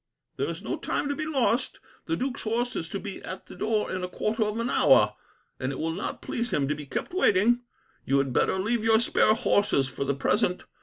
"There 0.37 0.49
is 0.49 0.63
no 0.63 0.77
time 0.77 1.09
to 1.09 1.15
be 1.15 1.27
lost. 1.27 1.79
The 2.07 2.15
duke's 2.15 2.41
horse 2.41 2.75
is 2.75 2.89
to 2.89 2.99
be 2.99 3.21
at 3.21 3.45
the 3.45 3.55
door 3.55 3.91
in 3.91 4.03
a 4.03 4.07
quarter 4.07 4.41
of 4.43 4.57
an 4.57 4.67
hour, 4.67 5.13
and 5.59 5.71
it 5.71 5.77
will 5.77 5.93
not 5.93 6.23
please 6.23 6.49
him 6.49 6.67
to 6.69 6.73
be 6.73 6.87
kept 6.87 7.13
waiting. 7.13 7.59
You 8.03 8.17
had 8.17 8.33
better 8.33 8.57
leave 8.57 8.83
your 8.83 8.99
spare 8.99 9.35
horses, 9.35 9.87
for 9.87 10.03
the 10.03 10.15
present. 10.15 10.63